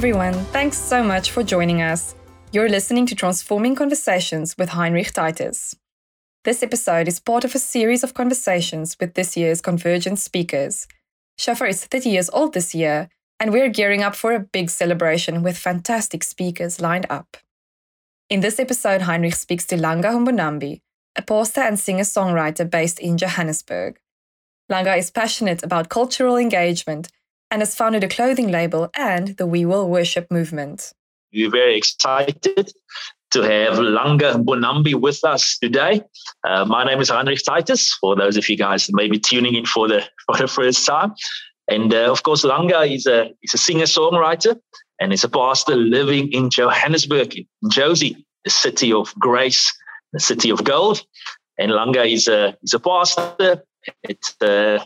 [0.00, 2.14] everyone, thanks so much for joining us.
[2.52, 5.76] You're listening to Transforming Conversations with Heinrich Titus.
[6.42, 10.88] This episode is part of a series of conversations with this year's Convergence speakers.
[11.36, 15.42] Shofar is 30 years old this year, and we're gearing up for a big celebration
[15.42, 17.36] with fantastic speakers lined up.
[18.30, 20.80] In this episode, Heinrich speaks to Langa Mbonambi,
[21.14, 23.98] a pastor and singer songwriter based in Johannesburg.
[24.72, 27.10] Langa is passionate about cultural engagement
[27.50, 30.92] and has founded a clothing label and the We Will Worship movement.
[31.32, 32.72] We're very excited
[33.30, 36.02] to have Langa Mbonambi with us today.
[36.46, 39.54] Uh, my name is Heinrich Titus, for those of you guys that may be tuning
[39.54, 41.14] in for the, for the first time.
[41.68, 44.58] And uh, of course, Langa is a, is a singer songwriter
[45.00, 49.72] and is a pastor living in Johannesburg, in Jozi, the city of grace,
[50.12, 51.02] the city of gold.
[51.58, 53.62] And Langa is a, is a pastor
[54.08, 54.84] at, uh,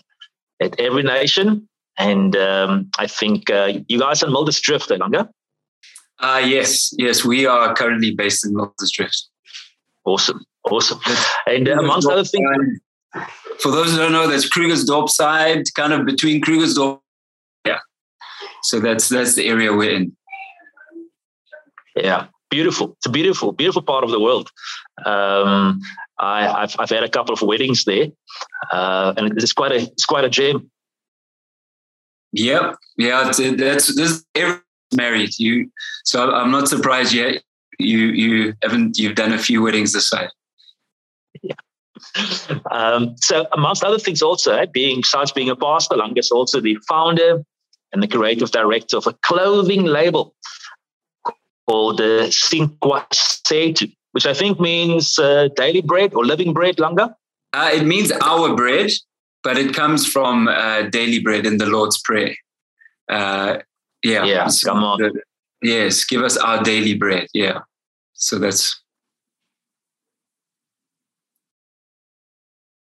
[0.60, 1.68] at Every Nation.
[1.98, 5.28] And um, I think uh, you guys are Muldersdrift, Langa.
[6.18, 9.22] Uh, yes, yes, we are currently based in Muldersdrift.
[10.04, 11.00] Awesome, awesome.
[11.46, 12.80] And uh, amongst other things,
[13.60, 17.00] for those who don't know, that's Krugersdorp side, kind of between Kruger's Krugersdorp.
[17.64, 17.78] Yeah,
[18.62, 20.16] so that's that's the area we're in.
[21.96, 22.92] Yeah, beautiful.
[22.98, 24.50] It's a beautiful, beautiful part of the world.
[25.04, 25.80] Um,
[26.18, 28.08] I, have I've had a couple of weddings there,
[28.72, 30.70] uh, and it's quite a it's quite a gem.
[32.34, 34.24] Yep, yeah, it's, that's this
[34.92, 35.38] married.
[35.38, 35.70] You,
[36.04, 37.42] so I'm not surprised yet.
[37.78, 40.30] You you haven't you've done a few weddings this side.
[41.42, 41.54] Yeah.
[42.70, 46.60] Um, so amongst other things, also eh, being besides being a pastor, Lang is also
[46.60, 47.44] the founder
[47.92, 50.34] and the creative director of a clothing label
[51.68, 53.06] called uh, Sinkwa
[54.12, 57.14] which I think means uh, daily bread or living bread, Langa.
[57.52, 58.90] Uh, it means our bread,
[59.44, 62.34] but it comes from uh, daily bread in the Lord's Prayer.
[63.08, 63.58] Uh,
[64.02, 64.24] yeah.
[64.24, 64.48] Yeah.
[64.48, 64.98] So come on.
[64.98, 65.22] The,
[65.62, 66.04] yes.
[66.04, 67.28] Give us our daily bread.
[67.34, 67.60] Yeah.
[68.14, 68.80] So that's.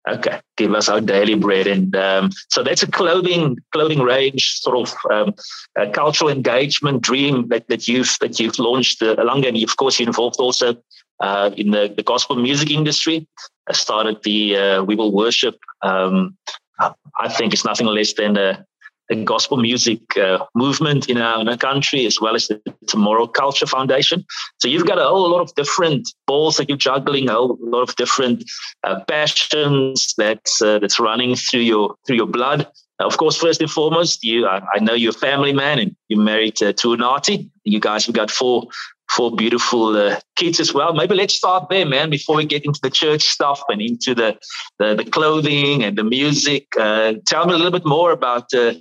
[0.07, 4.88] Okay, give us our daily bread, and um, so that's a clothing clothing range, sort
[4.88, 5.33] of um,
[5.75, 9.99] a cultural engagement dream that, that you've that you've launched uh, along, and of course
[9.99, 10.75] you're involved also
[11.19, 13.27] uh, in the, the gospel music industry.
[13.67, 15.57] I started the uh, We Will Worship.
[15.81, 16.37] Um,
[16.79, 18.65] I think it's nothing less than a,
[19.09, 23.27] the gospel music uh, movement in our, in our country, as well as the Tomorrow
[23.27, 24.25] Culture Foundation.
[24.59, 27.87] So you've got a whole lot of different balls that you're juggling, a whole lot
[27.87, 28.43] of different
[28.83, 32.67] uh, passions that's uh, that's running through your through your blood.
[32.99, 36.21] of course, first and foremost, you I, I, know you're a family man and you're
[36.21, 37.49] married to, to Unati.
[37.63, 38.67] You guys have got four
[39.09, 40.93] four beautiful uh, kids as well.
[40.93, 44.38] Maybe let's start there, man, before we get into the church stuff and into the
[44.79, 46.67] the, the clothing and the music.
[46.79, 48.73] Uh, tell me a little bit more about uh,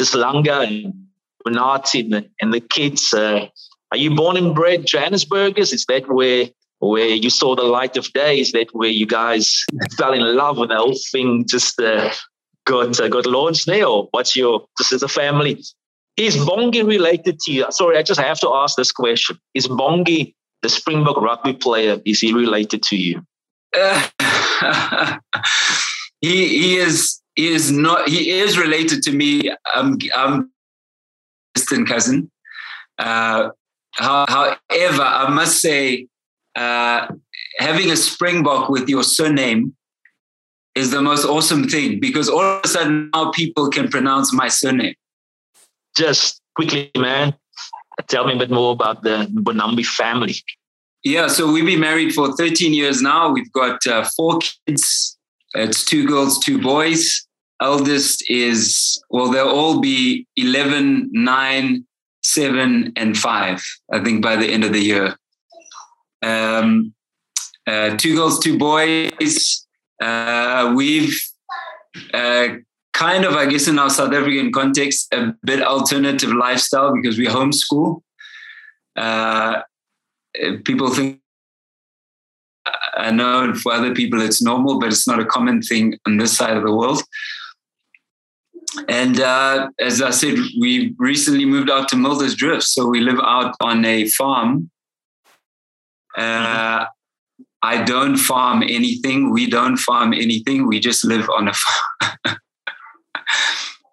[0.00, 0.94] Langa and
[1.46, 3.12] and the, and the kids.
[3.14, 3.46] Uh,
[3.90, 5.72] are you born and bred Johannesburgers?
[5.72, 6.46] Is that where
[6.80, 8.38] where you saw the light of day?
[8.38, 9.64] Is that where you guys
[9.96, 11.46] fell in love with the whole thing?
[11.48, 12.12] Just uh,
[12.66, 15.62] got uh, got launched there, or what's your this is a family?
[16.18, 17.66] Is Bongi related to you?
[17.70, 19.38] Sorry, I just have to ask this question.
[19.54, 22.00] Is Bongi the Springbok rugby player?
[22.04, 23.22] Is he related to you?
[23.72, 25.18] Uh,
[26.20, 30.50] he he is he is not he is related to me i'm i'm
[31.54, 32.30] distant cousin
[32.98, 33.50] uh,
[33.92, 36.06] how, however i must say
[36.56, 37.06] uh,
[37.58, 39.74] having a springbok with your surname
[40.74, 44.48] is the most awesome thing because all of a sudden now people can pronounce my
[44.48, 44.94] surname
[45.98, 47.34] just quickly man
[48.08, 50.36] tell me a bit more about the Mbonambi family
[51.04, 55.18] yeah so we've been married for 13 years now we've got uh, four kids
[55.54, 57.28] it's two girls two boys
[57.60, 61.84] eldest is, well, they'll all be 11, 9,
[62.22, 65.16] 7, and 5, I think, by the end of the year.
[66.22, 66.94] Um,
[67.66, 69.66] uh, two girls, two boys.
[70.00, 71.14] Uh, we've
[72.14, 72.48] uh,
[72.98, 77.26] kind of, I guess, in our South African context, a bit alternative lifestyle because we
[77.26, 78.00] homeschool.
[78.96, 79.62] Uh,
[80.64, 81.20] people think
[82.96, 86.36] I know for other people it's normal, but it's not a common thing on this
[86.36, 87.00] side of the world.
[88.88, 92.64] And uh, as I said, we recently moved out to Muldersdrift.
[92.64, 94.70] So we live out on a farm.
[96.16, 96.86] Uh.
[97.60, 99.32] I don't farm anything.
[99.32, 100.68] We don't farm anything.
[100.68, 102.38] We just live on a farm.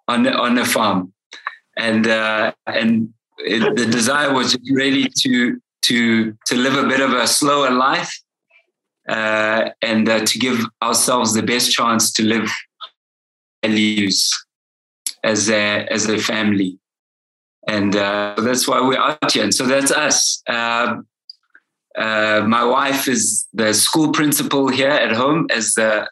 [0.07, 1.13] On, on a farm.
[1.77, 7.13] And, uh, and it, the desire was really to, to, to live a bit of
[7.13, 8.13] a slower life
[9.07, 12.49] uh, and uh, to give ourselves the best chance to live
[13.63, 14.31] values
[15.23, 16.77] as a as a family.
[17.67, 19.43] and uh, that's why we're out here.
[19.43, 20.41] And so that's us.
[20.47, 20.97] Uh,
[21.97, 26.07] uh, my wife is the school principal here at home as the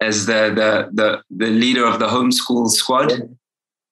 [0.00, 3.12] as the the the, the leader of the homeschool squad.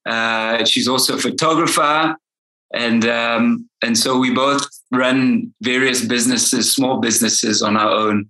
[0.05, 2.15] Uh, she's also a photographer,
[2.73, 8.29] and um, and so we both run various businesses, small businesses on our own.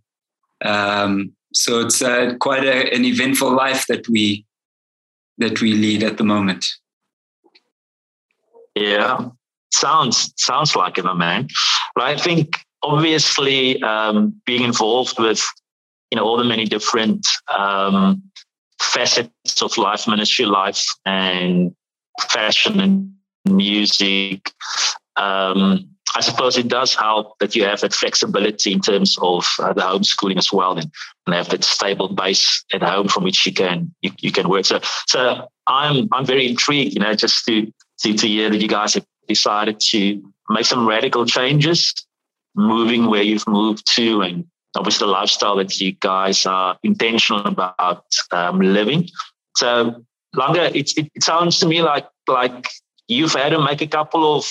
[0.64, 4.46] Um, so it's uh, quite a, an eventful life that we
[5.38, 6.66] that we lead at the moment.
[8.76, 9.30] Yeah,
[9.72, 11.48] sounds sounds like it, man.
[11.96, 15.46] But I think obviously um, being involved with
[16.12, 17.26] you know all the many different
[17.58, 18.24] um,
[18.82, 21.76] facets of life, ministry life, and
[22.22, 23.14] fashion and
[23.46, 24.52] music.
[25.18, 29.74] Um, I suppose it does help that you have that flexibility in terms of uh,
[29.74, 30.92] the homeschooling as well, and,
[31.26, 34.66] and have that stable base at home from which you can you, you can work.
[34.66, 37.72] So, so I'm I'm very intrigued, you know, just to
[38.02, 41.94] to, to hear that you guys have decided to make some radical changes,
[42.56, 44.46] moving where you've moved to, and
[44.76, 49.08] obviously the lifestyle that you guys are intentional about um, living.
[49.58, 50.04] So,
[50.36, 52.68] Langa, it, it, it sounds to me like like
[53.08, 54.50] you've had to make a couple of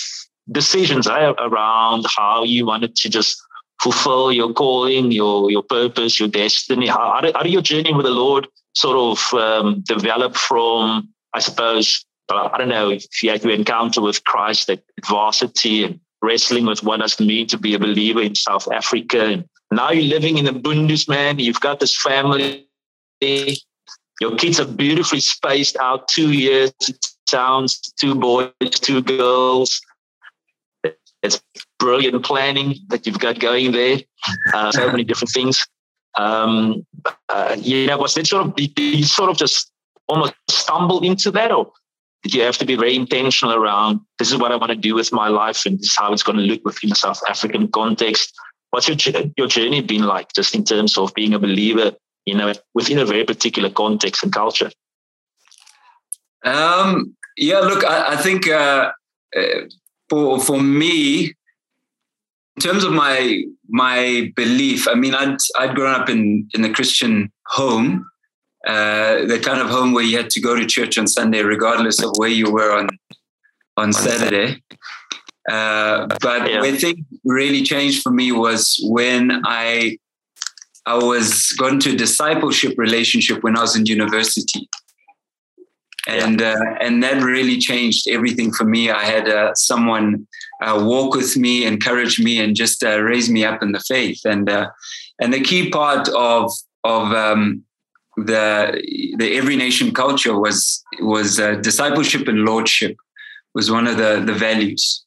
[0.50, 3.40] decisions eh, around how you wanted to just
[3.80, 6.88] fulfill your calling, your your purpose, your destiny.
[6.88, 11.08] How, how, did, how did your journey with the Lord sort of um, develop from,
[11.34, 16.00] I suppose, I don't know, if you had to encounter with Christ at varsity and
[16.22, 19.24] wrestling with what does it mean to be a believer in South Africa.
[19.24, 21.38] And now you're living in the Bundus, man.
[21.38, 22.68] You've got this family.
[23.20, 26.72] Your kids are beautifully spaced out two years.
[27.28, 29.80] Sounds two boys, two girls.
[31.22, 31.42] It's
[31.78, 33.98] brilliant planning that you've got going there.
[34.54, 35.66] Uh, so many different things.
[36.16, 36.86] Um,
[37.28, 39.70] uh, you know, was it sort of you sort of just
[40.08, 41.70] almost stumble into that, or
[42.22, 44.94] did you have to be very intentional around this is what I want to do
[44.94, 47.68] with my life, and this is how it's going to look within a South African
[47.68, 48.34] context?
[48.70, 48.96] What's your
[49.36, 51.92] your journey been like, just in terms of being a believer,
[52.26, 54.70] you know, within a very particular context and culture?
[56.44, 58.92] Um, yeah, look, I, I think uh,
[59.36, 59.60] uh
[60.08, 61.34] for for me,
[62.56, 66.72] in terms of my my belief, I mean, I'd I'd grown up in in a
[66.72, 68.06] Christian home,
[68.66, 72.02] uh, the kind of home where you had to go to church on Sunday, regardless
[72.02, 72.88] of where you were on
[73.76, 74.62] on Saturday.
[75.48, 76.60] Uh, but yeah.
[76.60, 79.98] where things really changed for me was when I
[80.86, 84.68] I was going to a discipleship relationship when I was in university
[86.08, 88.90] and uh, and that really changed everything for me.
[88.90, 90.26] I had uh, someone
[90.62, 94.20] uh, walk with me, encourage me, and just uh, raise me up in the faith.
[94.24, 94.70] And uh,
[95.20, 96.50] and the key part of
[96.82, 97.62] of um,
[98.16, 98.82] the
[99.18, 102.96] the every nation culture was was uh, discipleship and lordship
[103.54, 105.04] was one of the the values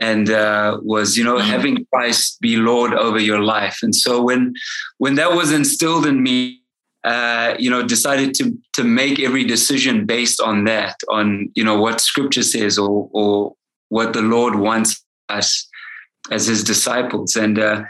[0.00, 1.50] and uh, was you know mm-hmm.
[1.50, 3.78] having Christ be Lord over your life.
[3.82, 4.54] And so when
[4.98, 6.64] when that was instilled in me,
[7.04, 11.78] uh, you know, decided to to make every decision based on that, on you know
[11.78, 13.54] what Scripture says or or
[13.90, 15.68] what the Lord wants us
[16.30, 17.82] as His disciples, and uh,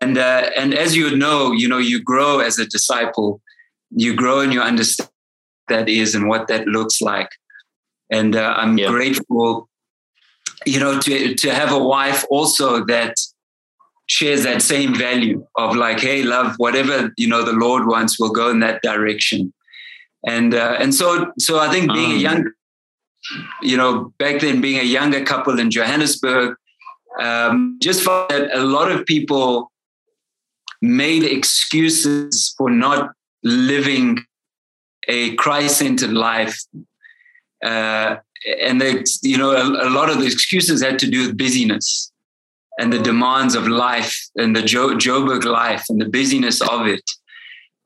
[0.00, 3.40] and uh, and as you would know, you know, you grow as a disciple,
[3.90, 5.10] you grow and you understand
[5.68, 7.30] that is and what that looks like,
[8.10, 8.88] and uh, I'm yeah.
[8.88, 9.68] grateful,
[10.66, 13.14] you know, to to have a wife also that
[14.08, 18.30] shares that same value of like, hey, love, whatever you know the Lord wants, will
[18.30, 19.52] go in that direction.
[20.26, 22.16] And uh, and so so I think being um.
[22.16, 22.50] a young,
[23.62, 26.56] you know, back then being a younger couple in Johannesburg,
[27.20, 29.70] um, just felt that a lot of people
[30.82, 33.10] made excuses for not
[33.42, 34.18] living
[35.08, 36.58] a Christ-centered life.
[37.64, 38.16] Uh,
[38.60, 42.12] and they, you know, a, a lot of the excuses had to do with busyness
[42.78, 47.02] and the demands of life and the jo- Joburg life and the busyness of it.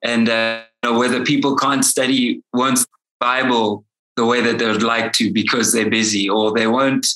[0.03, 2.85] And uh, you know, whether people can't study, won't
[3.21, 3.85] Bible
[4.17, 7.07] the way that they would like to because they're busy, or they won't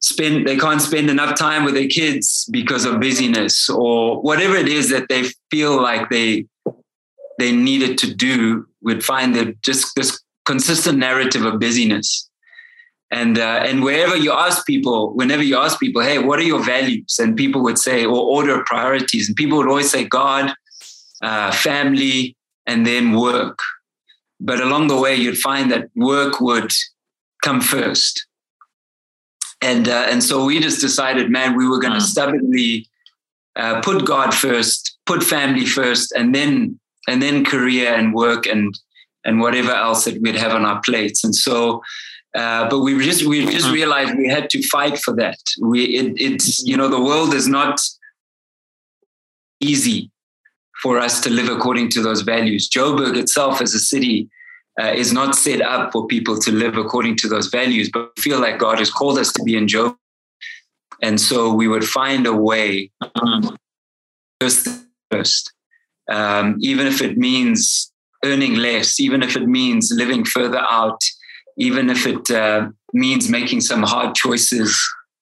[0.00, 4.68] spend, they can't spend enough time with their kids because of busyness, or whatever it
[4.68, 6.46] is that they feel like they
[7.38, 12.28] they needed to do, would find that just this consistent narrative of busyness
[13.12, 16.64] and uh, and wherever you ask people, whenever you ask people, hey, what are your
[16.64, 17.18] values?
[17.20, 20.54] And people would say, or order of priorities, and people would always say God,
[21.20, 22.34] uh, family,
[22.66, 23.58] and then work.
[24.40, 26.72] But along the way, you'd find that work would
[27.44, 28.26] come first.
[29.60, 32.12] And uh, and so we just decided, man, we were going to mm.
[32.14, 32.88] stubbornly
[33.56, 38.74] uh, put God first, put family first, and then and then career and work and
[39.26, 41.22] and whatever else that we'd have on our plates.
[41.22, 41.82] And so
[42.34, 43.74] Uh, but we just we just mm.
[43.74, 45.38] realized we had to fight for that.
[45.60, 47.78] We it, it's you know the world is not
[49.60, 50.10] easy
[50.82, 52.68] for us to live according to those values.
[52.68, 54.28] Joburg itself as a city
[54.80, 58.22] uh, is not set up for people to live according to those values, but we
[58.22, 59.96] feel like God has called us to be in Joburg.
[61.02, 62.90] And so we would find a way
[64.40, 64.68] first,
[65.10, 65.52] first
[66.10, 67.92] um, even if it means
[68.24, 71.00] earning less, even if it means living further out,
[71.58, 74.80] even if it uh, means making some hard choices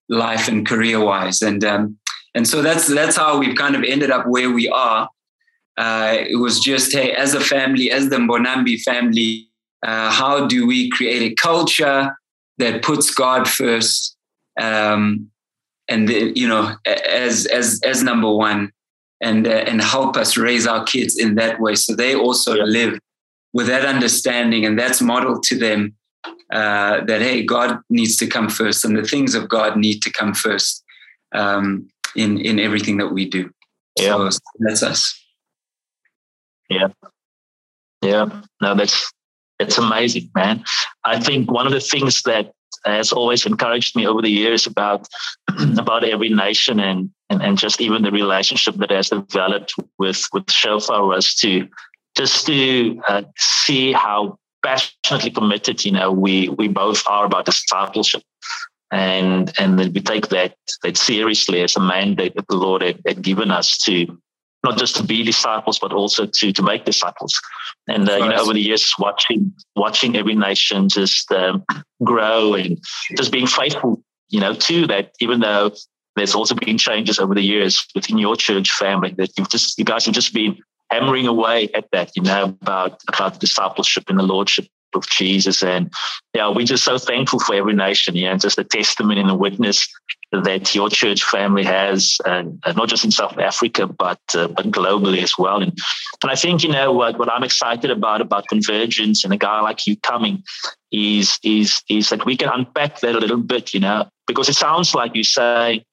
[0.08, 1.42] life and career wise.
[1.42, 1.99] And, um,
[2.34, 5.08] and so that's, that's how we've kind of ended up where we are.
[5.76, 9.49] Uh, it was just, hey, as a family, as the Mbonambi family,
[9.82, 12.14] uh, how do we create a culture
[12.58, 14.16] that puts God first,
[14.60, 15.30] um,
[15.88, 18.70] and the, you know, as as as number one,
[19.22, 22.99] and uh, and help us raise our kids in that way, so they also live
[23.54, 25.94] with that understanding, and that's modeled to them
[26.52, 30.10] uh, that hey, God needs to come first, and the things of God need to
[30.10, 30.84] come first
[31.32, 33.50] um, in in everything that we do.
[33.98, 35.20] Yeah, so that's us.
[36.68, 36.88] Yeah.
[38.02, 38.42] Yeah.
[38.62, 39.12] No, that's
[39.58, 40.64] it's amazing, man.
[41.04, 42.52] I think one of the things that
[42.86, 45.06] has always encouraged me over the years about
[45.78, 50.50] about every nation and, and and just even the relationship that has developed with with
[50.50, 51.68] Shofar was to
[52.16, 58.22] just to uh, see how passionately committed you know we we both are about discipleship
[58.90, 63.00] and and that we take that that seriously as a mandate that the Lord had,
[63.06, 64.18] had given us to
[64.62, 67.40] not just to be disciples, but also to to make disciples.
[67.88, 71.64] And uh, you know, over the years, watching watching every nation just um,
[72.04, 72.78] grow and
[73.16, 75.12] just being faithful, you know, to that.
[75.20, 75.72] Even though
[76.16, 79.84] there's also been changes over the years within your church family, that you've just you
[79.84, 80.58] guys have just been
[80.90, 85.62] hammering away at that, you know, about about discipleship and the lordship of Jesus.
[85.62, 85.92] And
[86.35, 89.35] yeah, we're just so thankful for every nation, yeah, and just the testimony and the
[89.35, 89.88] witness
[90.32, 95.23] that your church family has, and not just in South Africa, but uh, but globally
[95.23, 95.62] as well.
[95.62, 95.76] And
[96.23, 99.61] and I think you know what what I'm excited about about convergence and a guy
[99.61, 100.42] like you coming
[100.92, 104.54] is is is that we can unpack that a little bit, you know, because it
[104.54, 105.85] sounds like you say,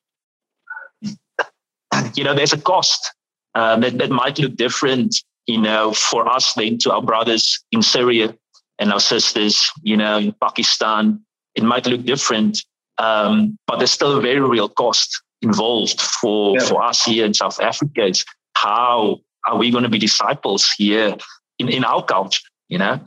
[2.16, 3.14] you know, there's a cost
[3.58, 5.16] uh, that that might look different,
[5.48, 8.36] you know, for us than to our brothers in Syria
[8.78, 11.20] and our sisters, you know, in Pakistan.
[11.56, 12.60] It might look different,
[13.00, 15.10] um, but there's still a very real cost
[15.42, 16.66] involved for, yeah.
[16.66, 18.06] for us here in South Africa.
[18.06, 18.24] It's
[18.54, 21.18] how are we going to be disciples here
[21.58, 23.00] in, in our culture, you know?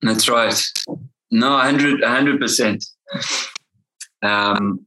[0.00, 0.58] That's right.
[1.30, 2.86] No, 100, 100%.
[4.22, 4.86] Um,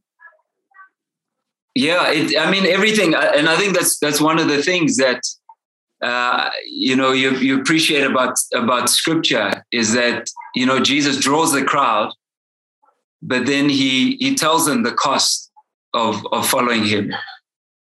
[1.74, 3.14] yeah, it, I mean, everything.
[3.14, 5.22] And I think that's, that's one of the things that,
[6.02, 11.52] uh, you know, you, you appreciate about, about scripture is that, you know, Jesus draws
[11.52, 12.12] the crowd
[13.22, 15.50] but then he he tells them the cost
[15.94, 17.14] of of following him,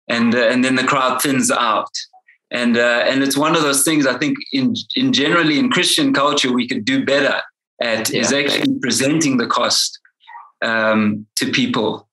[0.08, 1.90] and uh, and then the crowd thins out,
[2.50, 6.12] and uh, and it's one of those things I think in in generally in Christian
[6.12, 7.40] culture we could do better
[7.80, 8.20] at yeah.
[8.20, 9.98] is actually presenting the cost
[10.62, 12.08] um, to people.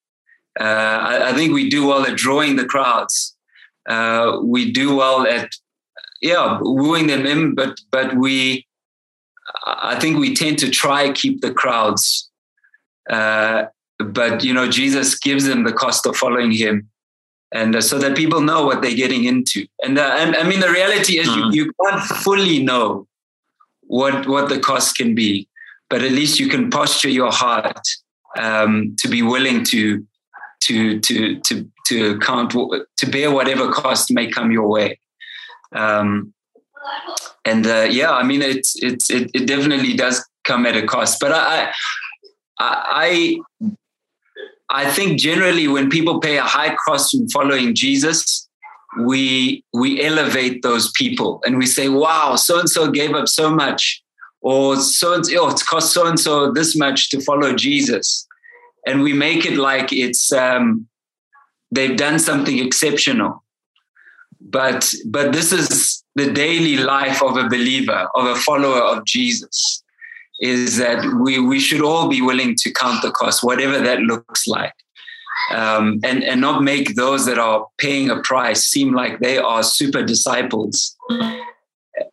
[0.59, 3.35] Uh, I, I, think we do well at drawing the crowds.
[3.87, 5.51] Uh, we do well at
[6.21, 8.65] yeah wooing them in, but but we
[9.65, 12.27] I think we tend to try keep the crowds
[13.09, 13.65] uh,
[13.99, 16.89] but you know, Jesus gives them the cost of following Him,
[17.53, 19.65] and uh, so that people know what they're getting into.
[19.83, 21.51] And, uh, and I mean, the reality is, mm-hmm.
[21.51, 23.07] you, you can't fully know
[23.81, 25.47] what what the cost can be,
[25.89, 27.87] but at least you can posture your heart
[28.37, 30.05] um, to be willing to
[30.61, 34.99] to to to to count to bear whatever cost may come your way.
[35.73, 36.33] Um,
[37.45, 41.19] and uh, yeah, I mean, it's it's it, it definitely does come at a cost.
[41.19, 41.71] But I
[42.59, 43.37] I
[44.69, 48.47] I think generally when people pay a high cost in following Jesus,
[48.99, 53.49] we we elevate those people and we say, "Wow, so and so gave up so
[53.49, 54.03] much,"
[54.41, 58.26] or "So and oh, it's cost so and so this much to follow Jesus,"
[58.87, 60.87] and we make it like it's um,
[61.71, 63.43] they've done something exceptional.
[64.39, 69.83] But but this is the daily life of a believer, of a follower of Jesus
[70.39, 74.47] is that we, we should all be willing to count the cost, whatever that looks
[74.47, 74.73] like.
[75.51, 79.63] Um, and, and not make those that are paying a price seem like they are
[79.63, 80.95] super disciples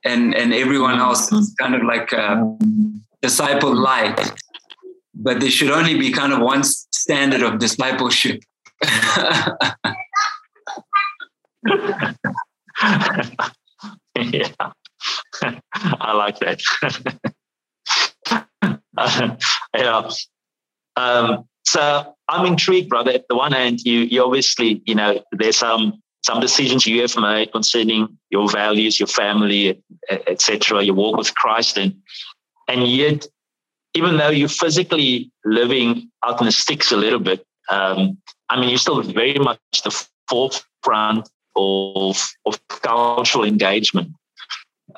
[0.04, 2.56] and, and everyone else is kind of like a
[3.22, 4.32] disciple light.
[5.14, 8.42] But there should only be kind of one standard of discipleship.
[14.16, 14.48] yeah,
[15.74, 16.60] I like that.
[20.96, 23.10] Uh, so I'm intrigued, brother.
[23.10, 27.16] At the one hand, you you obviously, you know, there's some some decisions you have
[27.16, 31.96] made concerning your values, your family, etc., your walk with Christ, and
[32.68, 33.26] and yet,
[33.94, 38.18] even though you're physically living out in the sticks a little bit, um,
[38.50, 44.10] I mean, you're still very much the forefront of of cultural engagement.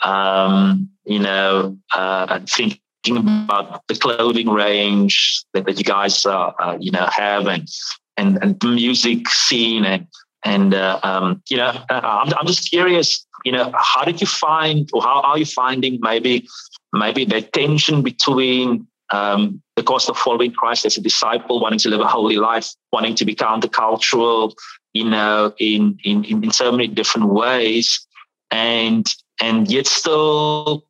[0.03, 6.77] Um, you know, uh, think about the clothing range that, that you guys uh, uh,
[6.81, 7.69] you know have and
[8.17, 10.07] and and the music scene and
[10.45, 14.27] and uh, um, you know uh, I'm, I'm just curious you know how did you
[14.27, 16.49] find or how are you finding maybe
[16.93, 21.91] maybe the tension between um, the cost of following Christ as a disciple, wanting to
[21.91, 24.55] live a holy life, wanting to be countercultural,
[24.93, 28.07] you know, in in in so many different ways,
[28.51, 29.07] and
[29.41, 30.85] and yet still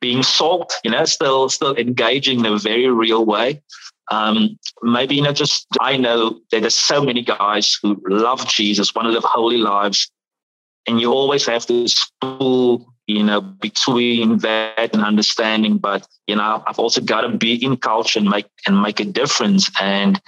[0.00, 3.62] being salt, you know, still still engaging in a very real way.
[4.10, 8.94] Um, maybe you know, just I know that there's so many guys who love Jesus,
[8.94, 10.10] want to live holy lives,
[10.86, 15.78] and you always have this pull, you know, between that and understanding.
[15.78, 19.04] But you know, I've also got to be in culture and make and make a
[19.04, 19.70] difference.
[19.80, 20.20] And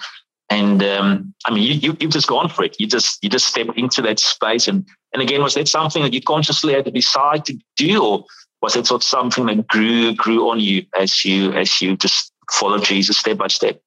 [0.49, 2.76] and um, I mean, you, you you've just gone for it.
[2.80, 4.66] You just you just step into that space.
[4.66, 8.25] And and again, was that something that you consciously had to decide to do, or
[8.62, 12.32] was it sort of something that grew grew on you as you as you just
[12.50, 13.78] followed Jesus step by step?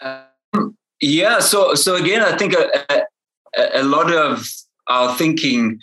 [0.00, 1.38] Um, yeah.
[1.38, 3.04] So so again, I think a,
[3.56, 4.48] a, a, lot of
[4.88, 5.78] our thinking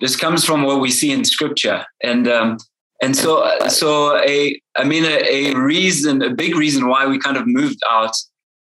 [0.00, 2.58] just comes from what we see in Scripture, and um,
[3.02, 7.36] and so so a I mean a, a reason, a big reason why we kind
[7.36, 8.14] of moved out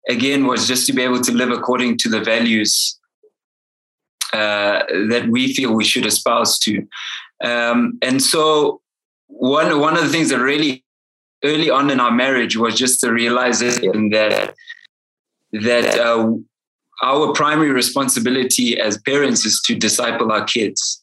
[0.09, 2.99] again was just to be able to live according to the values
[4.33, 6.85] uh, that we feel we should espouse to.
[7.43, 8.81] Um, and so
[9.27, 10.83] one one of the things that really
[11.43, 14.55] early on in our marriage was just the realization that
[15.51, 16.31] that uh,
[17.03, 21.02] our primary responsibility as parents is to disciple our kids.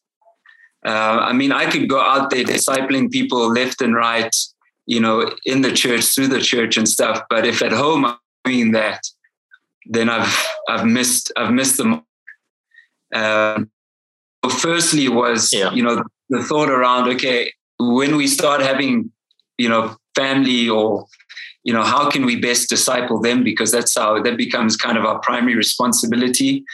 [0.84, 4.34] Uh, I mean, I could go out there discipling people left and right,
[4.86, 7.22] you know, in the church, through the church and stuff.
[7.28, 9.02] But if at home I'm doing that,
[9.86, 12.02] then I've I've missed I've missed them.
[13.14, 13.70] Um,
[14.58, 15.72] firstly, was yeah.
[15.72, 19.10] you know the thought around okay when we start having
[19.58, 21.06] you know family or
[21.64, 25.04] you know how can we best disciple them because that's how that becomes kind of
[25.04, 26.64] our primary responsibility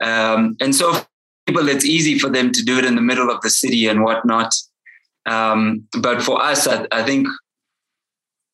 [0.00, 1.04] um, and so
[1.46, 4.02] people it's easy for them to do it in the middle of the city and
[4.02, 4.52] whatnot
[5.26, 7.26] um, but for us I, I, think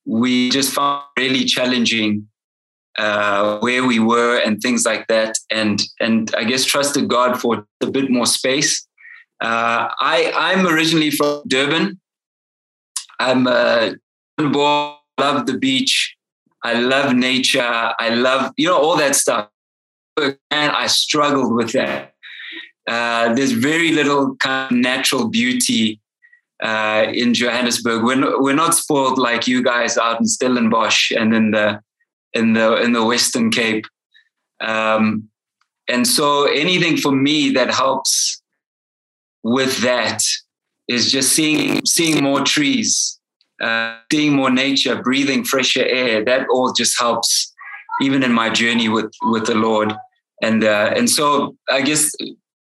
[0.06, 2.28] we just found really challenging
[2.98, 7.66] uh, where we were and things like that and and i guess trusted god for
[7.80, 8.86] a bit more space
[9.40, 11.98] uh, I, I'm originally from Durban.
[13.18, 13.94] I'm a
[14.36, 16.14] boy, love the beach.
[16.62, 17.62] I love nature.
[17.62, 19.48] I love, you know, all that stuff.
[20.18, 22.12] And I struggled with that.
[22.88, 26.00] Uh, there's very little kind of natural beauty
[26.62, 28.02] uh, in Johannesburg.
[28.04, 31.80] We're, we're not spoiled like you guys out in Stellenbosch and in the
[32.32, 33.84] in the in the Western Cape.
[34.60, 35.28] Um,
[35.88, 38.40] and so anything for me that helps
[39.42, 40.22] with that
[40.86, 43.18] is just seeing seeing more trees,
[43.60, 46.24] uh, seeing more nature, breathing fresher air.
[46.24, 47.52] That all just helps,
[48.00, 49.92] even in my journey with with the Lord.
[50.42, 52.10] And uh, and so I guess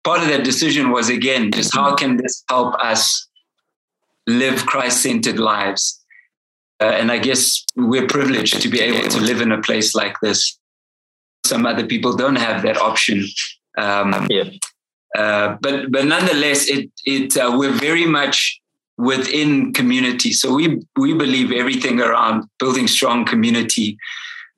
[0.03, 3.27] part of that decision was again just how can this help us
[4.27, 5.99] live Christ centered lives.
[6.81, 10.15] Uh, and I guess we're privileged to be able to live in a place like
[10.21, 10.57] this.
[11.45, 13.25] Some other people don't have that option.
[13.77, 14.49] Um, yeah.
[15.17, 18.61] Uh, but but nonetheless, it it uh, we're very much
[18.97, 20.31] within community.
[20.31, 23.97] So we we believe everything around building strong community.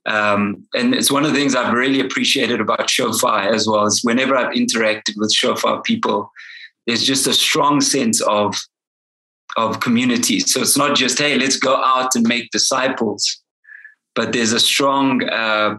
[0.06, 3.86] Um, and it's one of the things I've really appreciated about Shofar as well.
[3.86, 6.32] Is whenever I've interacted with Shofar people,
[6.88, 8.56] there's just a strong sense of
[9.58, 10.40] of community.
[10.40, 13.42] So it's not just hey, let's go out and make disciples,
[14.16, 15.78] but there's a strong uh,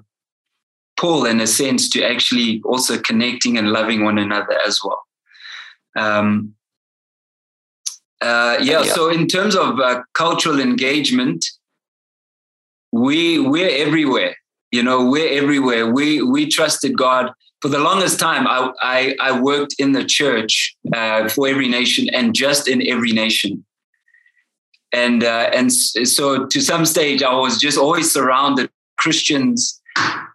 [0.96, 5.02] pull in a sense to actually also connecting and loving one another as well.
[5.96, 6.54] Um,
[8.20, 11.44] uh, yeah, yeah, So in terms of uh, cultural engagement,
[12.92, 14.34] we we're everywhere.
[14.70, 15.92] You know, we're everywhere.
[15.92, 18.46] We we trusted God for the longest time.
[18.46, 23.12] I I, I worked in the church uh, for every nation and just in every
[23.12, 23.64] nation.
[24.92, 29.82] And uh, and so to some stage, I was just always surrounded Christians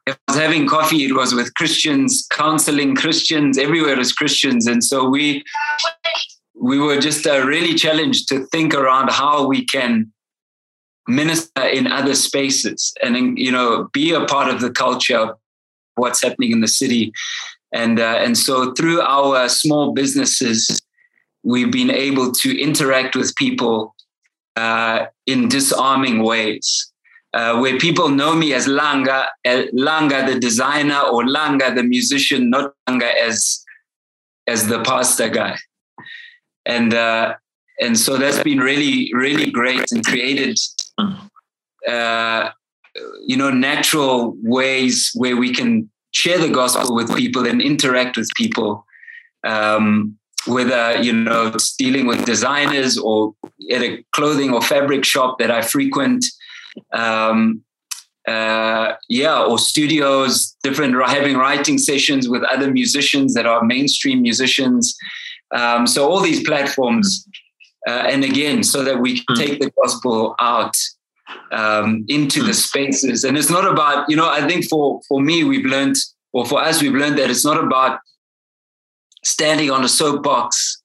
[0.08, 4.68] if I was having coffee, it was with Christians, counseling Christians, everywhere is Christians.
[4.68, 5.44] And so we
[6.60, 10.12] we were just uh, really challenged to think around how we can
[11.08, 15.36] minister in other spaces and you know be a part of the culture
[15.96, 17.12] what's happening in the city.
[17.74, 20.82] And uh, and so through our small businesses
[21.44, 23.96] we've been able to interact with people
[24.56, 26.92] uh, in disarming ways
[27.34, 32.50] uh, where people know me as Langa, uh, Langa the designer, or Langa the musician,
[32.50, 33.64] not Langa as
[34.48, 35.58] as the pastor guy,
[36.66, 37.36] and uh,
[37.80, 40.58] and so that's been really really great and created,
[40.98, 42.50] uh,
[43.26, 48.30] you know, natural ways where we can share the gospel with people and interact with
[48.36, 48.86] people.
[49.44, 53.34] Um, whether you know it's dealing with designers or
[53.72, 56.26] at a clothing or fabric shop that I frequent,
[56.94, 57.64] um,
[58.28, 64.96] uh, yeah, or studios, different having writing sessions with other musicians that are mainstream musicians.
[65.56, 67.26] Um, so all these platforms,
[67.88, 69.42] uh, and again, so that we can hmm.
[69.42, 70.76] take the gospel out
[71.52, 72.52] um, into the hmm.
[72.54, 73.24] spaces.
[73.24, 75.96] And it's not about, you know, I think for for me, we've learned,
[76.34, 78.00] or for us, we've learned that it's not about
[79.24, 80.82] standing on a soapbox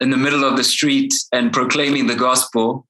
[0.00, 2.86] in the middle of the street and proclaiming the gospel.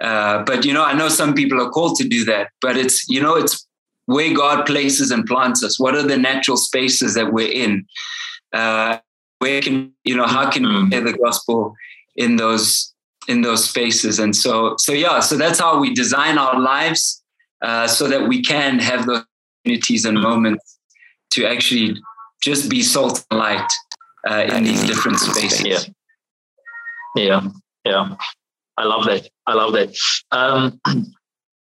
[0.00, 3.08] Uh, but you know, I know some people are called to do that, but it's
[3.08, 3.66] you know, it's
[4.06, 5.80] where God places and plants us.
[5.80, 7.86] What are the natural spaces that we're in?
[8.52, 8.98] Uh,
[9.40, 10.26] where can you know?
[10.26, 11.74] How can we hear the gospel
[12.16, 12.92] in those
[13.28, 14.18] in those spaces?
[14.18, 17.22] And so, so yeah, so that's how we design our lives
[17.62, 19.24] uh, so that we can have those
[19.64, 20.78] opportunities and moments
[21.30, 21.96] to actually
[22.42, 23.70] just be salt and light
[24.28, 25.64] uh, in these different spaces.
[25.66, 25.80] Yeah.
[27.16, 27.48] Yeah.
[27.84, 28.16] Yeah.
[28.76, 29.28] I love that.
[29.46, 29.96] I love that.
[30.30, 30.80] Um,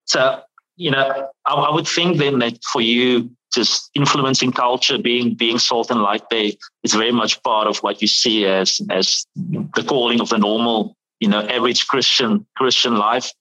[0.05, 0.41] so,
[0.75, 5.59] you know, I, I, would think then that for you, just influencing culture, being being
[5.59, 6.51] salt and light there
[6.83, 10.95] is very much part of what you see as as the calling of the normal,
[11.19, 13.31] you know, average Christian Christian life.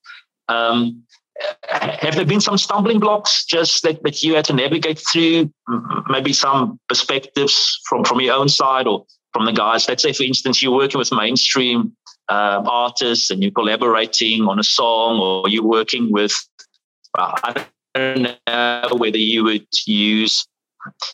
[0.49, 1.03] Um,
[1.69, 5.51] have there been some stumbling blocks just that, that you had to navigate through?
[6.09, 9.89] Maybe some perspectives from from your own side or from the guys.
[9.89, 11.97] Let's say, for instance, you're working with mainstream
[12.29, 16.33] um, artists and you're collaborating on a song or you're working with,
[17.19, 20.47] uh, I know whether you would use,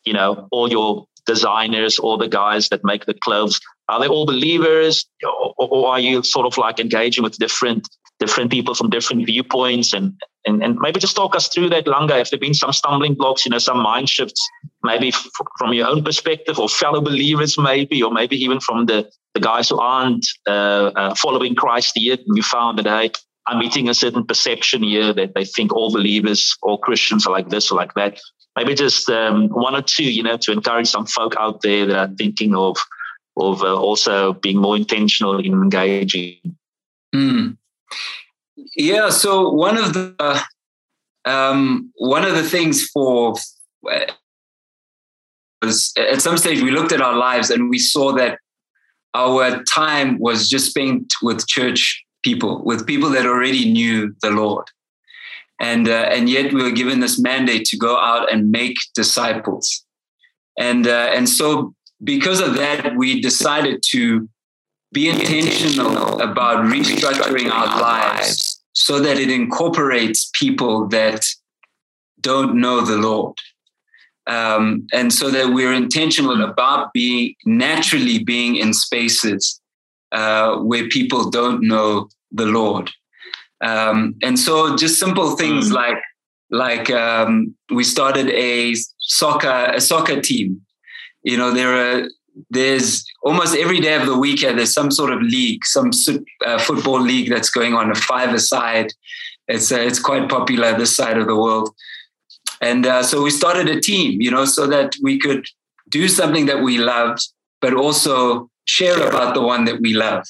[0.05, 3.61] you know, all your designers, all the guys that make the clothes.
[3.88, 7.88] Are they all believers or, or are you sort of like engaging with different
[8.19, 10.12] different people from different viewpoints and
[10.47, 13.45] and, and maybe just talk us through that Langa if there been some stumbling blocks
[13.45, 14.47] you know some mind shifts
[14.83, 19.09] maybe f- from your own perspective or fellow believers maybe or maybe even from the
[19.35, 23.12] the guys who aren't uh, uh, following Christ yet and you found that hey
[23.49, 27.49] I'm meeting a certain perception here that they think all believers all Christians are like
[27.49, 28.21] this or like that
[28.57, 31.97] maybe just um, one or two you know to encourage some folk out there that
[31.97, 32.77] are thinking of
[33.37, 36.57] of uh, also being more intentional in engaging
[37.15, 37.57] mm.
[38.77, 39.11] Yeah.
[39.11, 40.43] So one of the
[41.25, 43.35] um, one of the things for
[45.63, 48.39] was at some stage we looked at our lives and we saw that
[49.15, 54.67] our time was just spent with church people, with people that already knew the Lord,
[55.61, 59.85] and uh, and yet we were given this mandate to go out and make disciples,
[60.59, 64.29] and uh, and so because of that we decided to
[64.93, 71.27] be intentional about restructuring our lives so that it incorporates people that
[72.21, 73.37] don't know the Lord.
[74.27, 79.61] Um, and so that we're intentional about being naturally being in spaces
[80.12, 82.90] uh, where people don't know the Lord.
[83.61, 85.73] Um, and so just simple things mm.
[85.73, 85.99] like
[86.51, 90.61] like um, we started a soccer a soccer team.
[91.23, 92.09] You know, there are
[92.51, 95.90] there's almost every day of the week there's some sort of league, some
[96.47, 98.92] uh, football league that's going on a five-a-side.
[99.49, 101.71] It's uh, it's quite popular this side of the world,
[102.61, 105.47] and uh, so we started a team, you know, so that we could
[105.88, 107.21] do something that we loved,
[107.61, 110.25] but also share about the one that we love.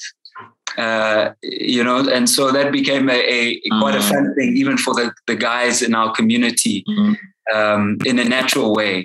[0.77, 3.97] Uh, you know, and so that became a, a quite mm-hmm.
[3.97, 7.57] a fun thing, even for the, the guys in our community, mm-hmm.
[7.57, 9.03] um, in a natural way,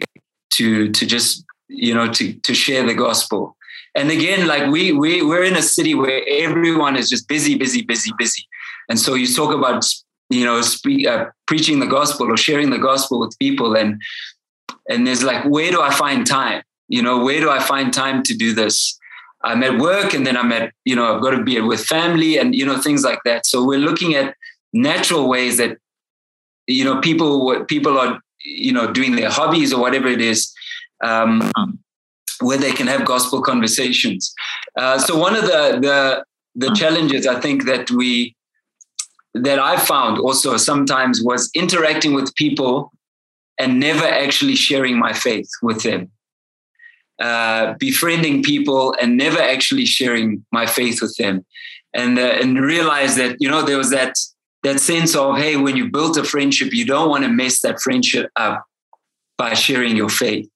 [0.51, 3.57] to to just you know, to to share the gospel.
[3.95, 7.83] And again, like we we we're in a city where everyone is just busy, busy,
[7.83, 8.47] busy, busy.
[8.89, 9.85] And so you talk about
[10.31, 14.01] you know speak, uh, preaching the gospel or sharing the gospel with people, and
[14.89, 16.63] and there's like, where do I find time?
[16.89, 18.99] You know, where do I find time to do this?
[19.45, 22.39] I'm at work, and then I'm at you know I've got to be with family,
[22.39, 23.47] and you know things like that.
[23.47, 24.35] So we're looking at
[24.73, 25.79] natural ways that
[26.67, 30.53] you know people people are you know doing their hobbies or whatever it is
[31.03, 31.51] um,
[32.41, 34.35] where they can have gospel conversations.
[34.77, 38.35] Uh, so one of the the the challenges I think that we
[39.35, 42.93] that I found also sometimes was interacting with people
[43.59, 46.11] and never actually sharing my faith with them.
[47.21, 51.47] Uh, befriending people and never actually sharing my faith with them,
[51.95, 54.17] and uh, and realize that you know there was that
[54.65, 57.81] that sense of hey, when you build a friendship, you don't want to mess that
[57.81, 58.65] friendship up
[59.39, 60.49] by sharing your faith.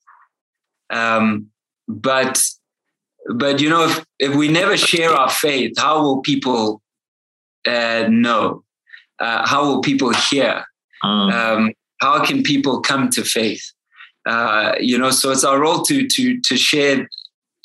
[0.90, 1.46] Um,
[1.86, 2.42] but
[3.32, 6.82] but you know if, if we never share our faith, how will people
[7.66, 8.64] uh, know?
[9.20, 10.64] Uh, how will people hear?
[11.04, 11.32] Mm.
[11.32, 13.72] Um, how can people come to faith?
[14.28, 17.08] Uh, you know, so it's our role to to to share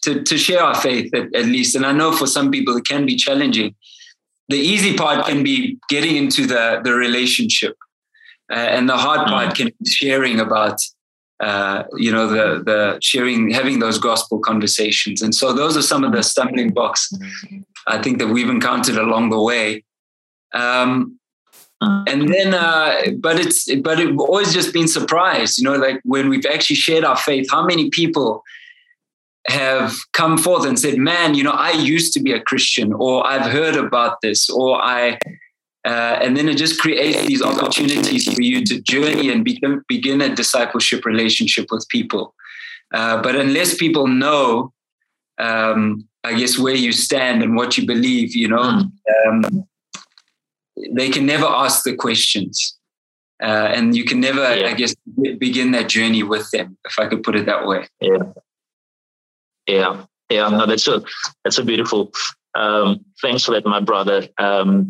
[0.03, 1.75] to to share our faith at, at, least.
[1.75, 3.75] And I know for some people it can be challenging.
[4.47, 7.75] The easy part can be getting into the the relationship,
[8.49, 9.55] uh, and the hard part mm.
[9.55, 10.79] can be sharing about.
[11.39, 16.03] Uh, you know the the sharing having those gospel conversations and so those are some
[16.05, 17.11] of the stumbling blocks
[17.87, 19.83] i think that we've encountered along the way
[20.53, 21.19] um,
[21.81, 26.29] and then uh, but it's but it always just been surprised you know like when
[26.29, 28.43] we've actually shared our faith how many people
[29.47, 33.25] have come forth and said man you know i used to be a christian or
[33.27, 35.17] i've heard about this or i
[35.85, 40.21] uh, and then it just creates these opportunities for you to journey and begin, begin
[40.21, 42.33] a discipleship relationship with people
[42.93, 44.71] uh, but unless people know
[45.39, 49.45] um, i guess where you stand and what you believe you know hmm.
[49.45, 49.67] um,
[50.91, 52.77] they can never ask the questions.
[53.41, 54.67] Uh, and you can never, yeah.
[54.67, 54.95] I guess,
[55.37, 57.87] begin that journey with them, if I could put it that way.
[57.99, 58.23] Yeah,
[59.67, 60.49] yeah, yeah.
[60.49, 61.03] No, that's a
[61.43, 62.11] that's a beautiful.
[62.55, 64.27] Um, thanks for that, my brother.
[64.37, 64.89] Um,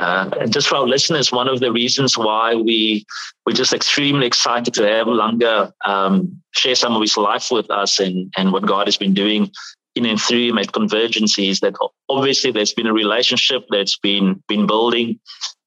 [0.00, 3.06] uh, and just for our listeners, one of the reasons why we
[3.44, 8.00] we're just extremely excited to have Langa um, share some of his life with us
[8.00, 9.50] and and what God has been doing
[10.04, 11.74] in him at Convergencies that
[12.08, 15.18] obviously there's been a relationship that's been been building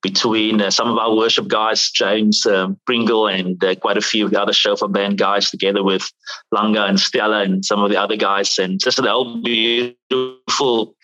[0.01, 4.25] between uh, some of our worship guys, James um, Pringle, and uh, quite a few
[4.25, 6.09] of the other Shofar band guys, together with
[6.53, 10.95] Langa and Stella and some of the other guys, and just an whole beautiful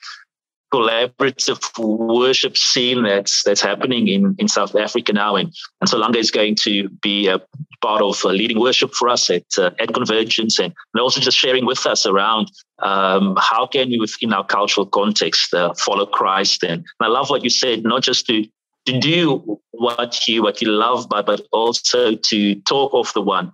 [0.74, 5.36] collaborative worship scene that's that's happening in, in South Africa now.
[5.36, 7.40] And, and so Langa is going to be a
[7.82, 11.66] part of leading worship for us at, uh, at Convergence and, and also just sharing
[11.66, 16.64] with us around um, how can we, within our cultural context, uh, follow Christ.
[16.64, 18.46] And, and I love what you said, not just to
[18.86, 23.52] to do what you what you love, but but also to talk of the one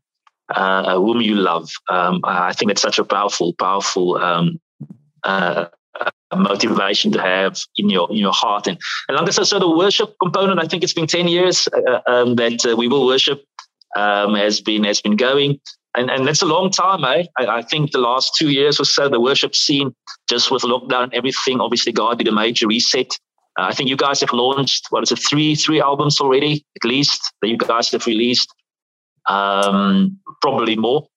[0.55, 1.69] uh, whom you love.
[1.89, 4.59] Um, I think that's such a powerful, powerful um,
[5.23, 5.65] uh,
[6.35, 8.67] motivation to have in your in your heart.
[8.67, 11.67] And, and like I said, so the worship component, I think it's been 10 years
[11.67, 13.43] uh, um, that uh, we will worship
[13.95, 15.59] um, has been has been going.
[15.93, 17.25] And, and that's a long time, eh?
[17.37, 19.93] I, I, think the last two years or so, the worship scene,
[20.29, 23.11] just with lockdown and everything, obviously God did a major reset.
[23.59, 26.87] Uh, I think you guys have launched, what is it, three three albums already, at
[26.87, 28.53] least, that you guys have released.
[29.27, 31.07] Um, probably more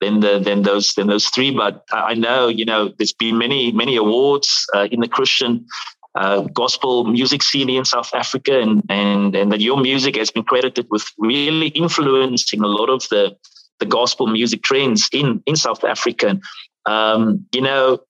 [0.00, 1.50] than the, than those than those three.
[1.50, 5.66] But I know you know there's been many many awards uh, in the Christian
[6.14, 10.44] uh, gospel music scene in South Africa, and and and that your music has been
[10.44, 13.36] credited with really influencing a lot of the
[13.80, 16.38] the gospel music trends in in South Africa.
[16.86, 18.00] Um, you know,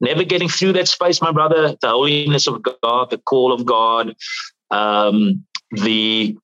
[0.00, 1.76] never getting through that space, my brother.
[1.80, 4.16] The holiness of God, the call of God,
[4.70, 6.36] um, the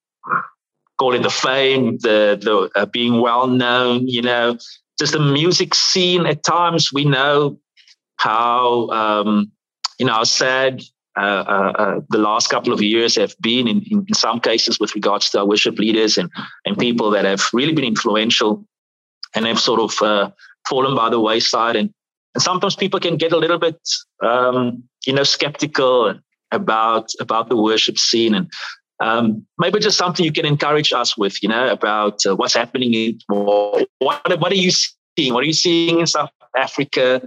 [1.02, 4.06] call it the fame, the the uh, being well known.
[4.06, 4.56] You know,
[5.00, 6.26] just the music scene.
[6.26, 7.58] At times, we know
[8.18, 9.50] how um,
[9.98, 10.82] you know how sad
[11.18, 14.94] uh, uh, uh, the last couple of years have been in, in, some cases with
[14.94, 16.30] regards to our worship leaders and,
[16.64, 18.64] and people that have really been influential
[19.34, 20.30] and have sort of uh,
[20.66, 21.76] fallen by the wayside.
[21.76, 21.92] And,
[22.34, 23.76] and sometimes people can get a little bit,
[24.22, 26.14] um, you know, skeptical
[26.50, 28.34] about about the worship scene.
[28.34, 28.50] And
[29.02, 32.94] um, maybe just something you can encourage us with, you know, about uh, what's happening
[32.94, 35.34] in what, what are you seeing?
[35.34, 37.20] What are you seeing in South Africa?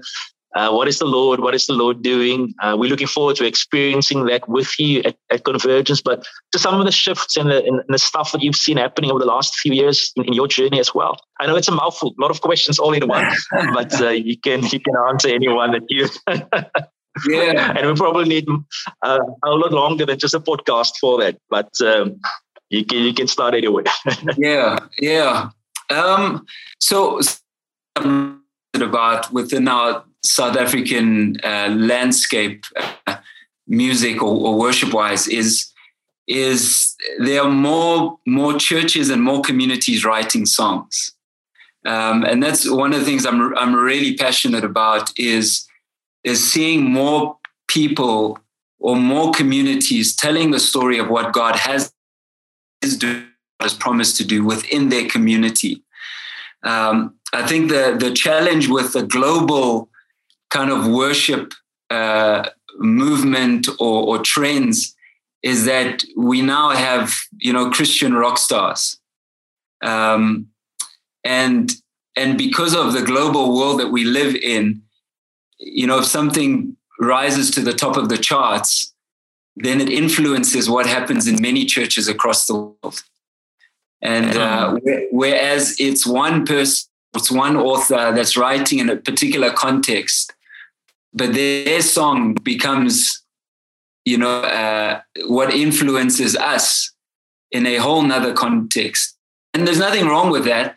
[0.55, 1.41] Uh, what is the Lord?
[1.41, 2.53] What is the Lord doing?
[2.63, 6.01] Uh, we're looking forward to experiencing that with you at, at Convergence.
[6.01, 9.11] But to some of the shifts and the, and the, stuff that you've seen happening
[9.11, 11.17] over the last few years in, in, your journey as well.
[11.41, 13.25] I know it's a mouthful, a lot of questions all in one,
[13.73, 16.07] but uh, you can you can answer anyone that you
[17.27, 17.73] yeah.
[17.77, 18.47] and we probably need
[19.01, 21.37] uh, a lot longer than just a podcast for that.
[21.49, 22.19] But um,
[22.69, 23.83] you can you can start anyway.
[24.37, 25.49] yeah, yeah.
[25.89, 26.45] Um,
[26.79, 27.19] so
[27.95, 32.65] about within our South African uh, landscape,
[33.07, 33.17] uh,
[33.67, 35.71] music or, or worship wise, is
[36.27, 41.13] is there are more more churches and more communities writing songs,
[41.85, 45.64] um, and that's one of the things I'm I'm really passionate about is
[46.25, 48.39] is seeing more people
[48.79, 51.93] or more communities telling the story of what God has
[52.81, 53.27] is doing,
[53.61, 55.83] has promised to do within their community.
[56.63, 59.89] Um, I think the the challenge with the global
[60.49, 61.53] kind of worship
[61.89, 64.95] uh, movement or, or trends
[65.43, 68.99] is that we now have you know Christian rock stars,
[69.83, 70.47] um,
[71.23, 71.71] and
[72.15, 74.81] and because of the global world that we live in,
[75.59, 78.93] you know, if something rises to the top of the charts,
[79.55, 83.03] then it influences what happens in many churches across the world.
[84.01, 84.77] And uh,
[85.11, 90.33] whereas it's one person, it's one author that's writing in a particular context,
[91.13, 93.23] but their song becomes,
[94.03, 96.91] you know, uh, what influences us
[97.51, 99.15] in a whole nother context.
[99.53, 100.75] And there's nothing wrong with that.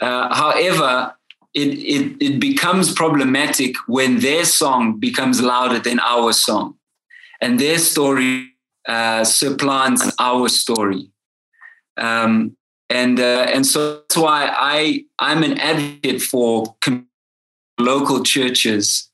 [0.00, 1.15] Uh, however,
[1.56, 6.76] it, it, it becomes problematic when their song becomes louder than our song
[7.40, 8.52] and their story
[8.86, 11.10] uh, supplants our story.
[11.96, 12.56] Um,
[12.90, 16.76] and uh, and so that's why I I'm an advocate for
[17.80, 19.10] local churches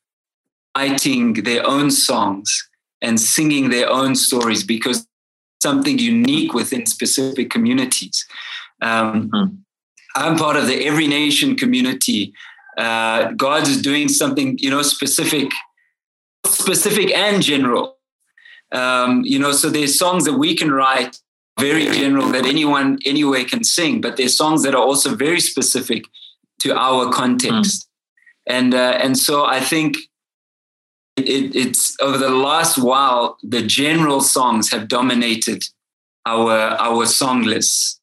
[0.76, 2.68] writing their own songs
[3.00, 5.06] and singing their own stories because
[5.62, 8.26] something unique within specific communities.
[8.82, 9.56] Um, mm.
[10.14, 12.32] I'm part of the Every Nation community.
[12.76, 15.50] Uh, God is doing something, you know, specific,
[16.46, 17.98] specific and general.
[18.72, 21.18] Um, you know, so there's songs that we can write
[21.60, 26.04] very general that anyone anywhere can sing, but there's songs that are also very specific
[26.60, 27.82] to our context.
[27.82, 27.88] Mm.
[28.54, 29.96] And uh, and so I think
[31.16, 35.64] it, it's over the last while the general songs have dominated
[36.26, 36.52] our
[36.88, 38.00] our song lists,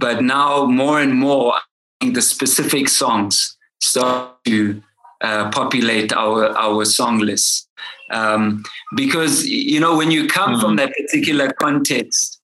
[0.00, 1.54] but now more and more
[2.00, 4.82] the specific songs start to
[5.20, 7.68] uh, populate our our song lists
[8.10, 8.64] um,
[8.96, 10.60] because you know when you come mm-hmm.
[10.60, 12.40] from that particular context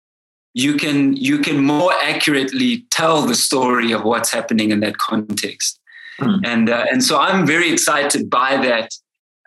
[0.53, 5.81] you can you can more accurately tell the story of what's happening in that context
[6.21, 6.45] mm-hmm.
[6.45, 8.91] and uh, and so i'm very excited by that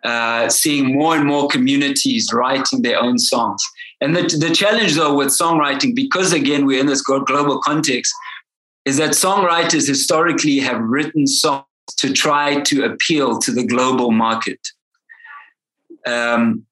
[0.04, 3.62] uh, seeing more and more communities writing their own songs
[4.02, 8.14] and the, the challenge though with songwriting because again we're in this global context
[8.86, 11.66] is that songwriters historically have written songs
[11.98, 14.60] to try to appeal to the global market
[16.08, 16.66] um,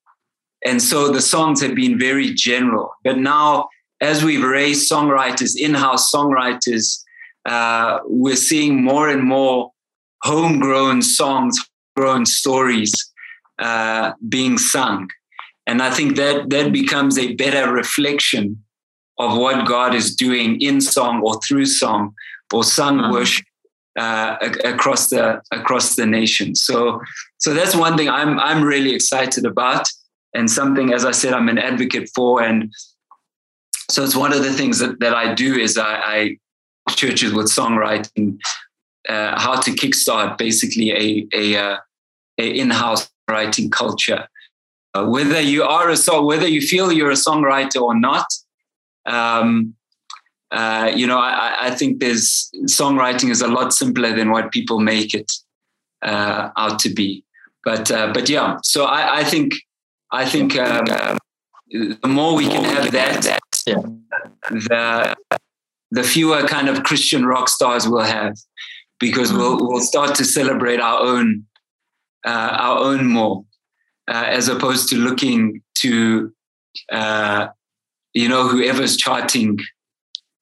[0.65, 2.91] and so the songs have been very general.
[3.03, 3.69] But now,
[4.01, 7.03] as we've raised songwriters, in house songwriters,
[7.45, 9.71] uh, we're seeing more and more
[10.23, 11.57] homegrown songs,
[11.95, 12.93] homegrown stories
[13.59, 15.09] uh, being sung.
[15.67, 18.63] And I think that that becomes a better reflection
[19.19, 22.13] of what God is doing in song or through song
[22.53, 23.11] or sung mm-hmm.
[23.11, 23.45] worship
[23.99, 26.55] uh, across the across the nation.
[26.55, 27.01] So
[27.37, 29.87] so that's one thing I'm I'm really excited about,
[30.33, 32.41] and something as I said I'm an advocate for.
[32.41, 32.71] And
[33.89, 36.37] so it's one of the things that, that I do is I, I
[36.91, 38.37] churches with songwriting,
[39.09, 41.77] uh, how to kickstart basically a a, uh,
[42.37, 44.27] a in-house writing culture.
[44.97, 48.25] Uh, whether you are a song, whether you feel you're a songwriter or not,
[49.05, 49.75] um,
[50.51, 54.79] uh, you know, I, I, think there's songwriting is a lot simpler than what people
[54.79, 55.31] make it
[56.01, 57.23] uh, out to be.
[57.63, 59.53] But uh, but yeah, so I, I think
[60.11, 60.85] I think um,
[61.69, 65.15] the more we can have that, the
[65.91, 68.35] the fewer kind of Christian rock stars we'll have,
[68.99, 71.45] because we'll we'll start to celebrate our own
[72.25, 73.43] uh, our own more,
[74.07, 76.31] uh, as opposed to looking to
[78.13, 79.57] you know whoever's charting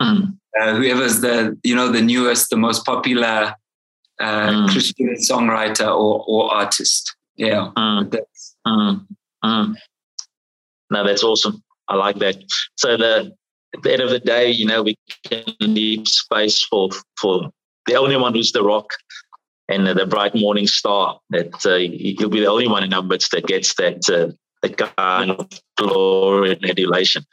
[0.01, 0.37] Mm.
[0.59, 3.55] Uh, whoever's the you know the newest, the most popular
[4.19, 4.69] uh, mm.
[4.69, 7.15] Christian songwriter or, or artist.
[7.35, 7.71] Yeah.
[7.77, 8.11] Mm.
[8.11, 9.05] That's, mm.
[9.43, 9.75] Mm.
[10.91, 11.63] no, that's awesome.
[11.87, 12.37] I like that.
[12.77, 13.31] So the
[13.73, 16.89] at the end of the day, you know, we can leave space for
[17.19, 17.49] for
[17.87, 18.87] the only one who's the rock
[19.67, 21.19] and the bright morning star.
[21.29, 24.77] That uh, he'll be the only one in our midst that gets that uh, that
[24.97, 25.47] kind of
[25.77, 27.23] glory and adulation.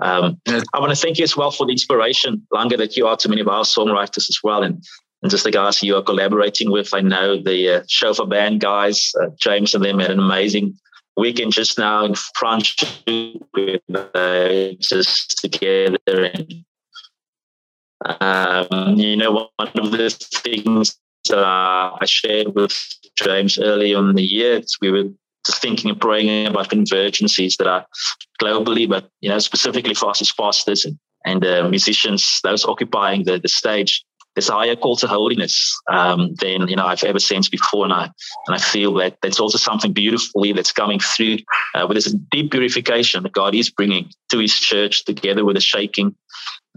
[0.00, 3.16] Um, I want to thank you as well for the inspiration, Langa, that you are
[3.16, 4.62] to many of our songwriters as well.
[4.62, 4.82] And,
[5.22, 6.94] and just the guys you are collaborating with.
[6.94, 10.78] I know the uh, Shofar Band guys, uh, James and them had an amazing
[11.16, 12.74] weekend just now in France,
[14.80, 15.98] just together.
[16.06, 16.64] And,
[18.20, 20.98] um, you know, one of the things
[21.30, 22.72] uh, I shared with
[23.16, 25.04] James early on in the year, we were
[25.46, 27.86] just thinking and praying about convergencies that are
[28.40, 33.24] globally, but you know, specifically for us as pastors and, and uh, musicians, those occupying
[33.24, 34.04] the, the stage.
[34.34, 37.92] There's a higher call to holiness um, than you know I've ever sensed before, and
[37.92, 38.04] I
[38.46, 41.38] and I feel that that's also something beautifully that's coming through
[41.74, 45.60] uh, with this deep purification that God is bringing to His church, together with the
[45.60, 46.14] shaking.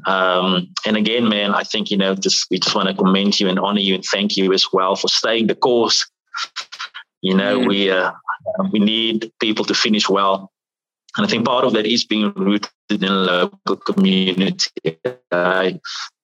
[0.06, 3.47] Um, and again, man, I think you know just we just want to commend you
[3.47, 6.10] and honor you and thank you as well for staying the course.
[7.22, 7.68] You know, mm.
[7.68, 8.12] we uh,
[8.72, 10.51] we need people to finish well.
[11.16, 14.72] And I think part of that is being rooted in local community.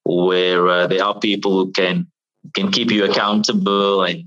[0.09, 2.07] Where uh, there are people who can
[2.55, 4.25] can keep you accountable and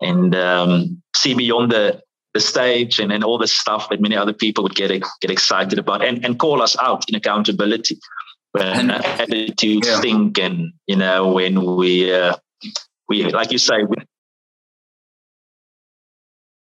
[0.00, 2.00] and um, see beyond the
[2.34, 4.90] the stage and, and all the stuff that many other people would get
[5.20, 7.98] get excited about and, and call us out in accountability.
[8.52, 10.00] When uh, attitudes yeah.
[10.00, 12.36] think and you know when we uh,
[13.08, 13.96] we like you say we,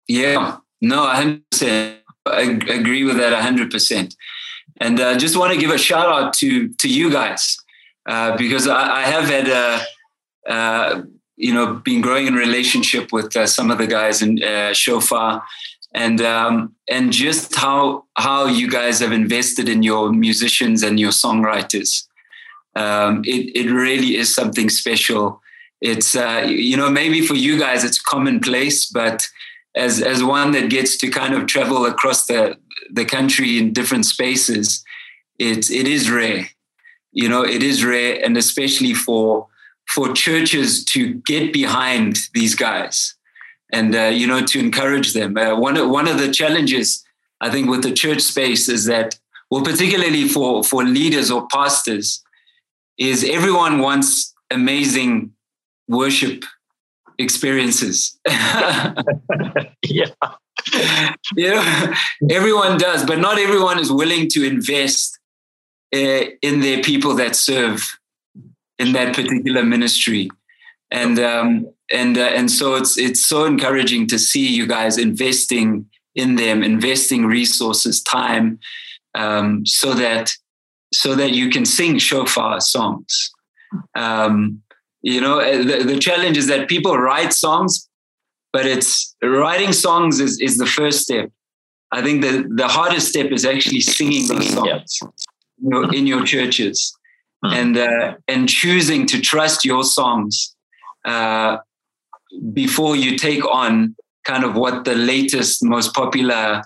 [0.08, 0.58] yeah.
[0.80, 1.98] No 100%
[2.28, 4.16] I agree with that 100%
[4.80, 7.58] and I uh, just want to give a shout out to to you guys
[8.08, 11.02] uh, because I, I, have had a, uh,
[11.36, 15.44] you know been growing in relationship with uh, some of the guys in uh, Shofar,
[15.94, 21.12] and um, and just how how you guys have invested in your musicians and your
[21.12, 22.08] songwriters.
[22.76, 25.42] Um, it it really is something special.
[25.82, 29.28] It's uh, you know maybe for you guys it's commonplace, but
[29.76, 32.58] as as one that gets to kind of travel across the
[32.90, 34.84] the country in different spaces,
[35.38, 36.48] it it is rare
[37.18, 39.48] you know it is rare and especially for
[39.94, 43.16] for churches to get behind these guys
[43.74, 45.36] and uh, you know to encourage them.
[45.38, 47.04] Uh, one of one of the challenges
[47.42, 52.24] i think with the church space is that well particularly for for leaders or pastors
[52.98, 55.32] is everyone wants amazing
[55.88, 56.44] worship
[57.18, 58.20] experiences.
[59.84, 60.12] Yeah.
[61.36, 61.94] You know
[62.30, 65.17] everyone does but not everyone is willing to invest
[65.92, 67.88] in their people that serve
[68.80, 70.30] in that particular ministry.
[70.92, 75.90] And um, and uh, and so it's it's so encouraging to see you guys investing
[76.16, 78.60] in them investing resources time
[79.16, 80.32] um, so that
[80.94, 83.32] so that you can sing shofar songs.
[83.96, 84.62] Um,
[85.02, 87.88] you know uh, the, the challenge is that people write songs
[88.54, 91.30] but it's writing songs is, is the first step.
[91.92, 95.00] I think the, the hardest step is actually singing those songs
[95.62, 96.98] your, in your churches
[97.44, 97.54] mm.
[97.54, 100.56] and uh, and choosing to trust your songs
[101.06, 101.58] uh,
[102.54, 103.96] before you take on
[104.26, 106.62] kind of what the latest most popular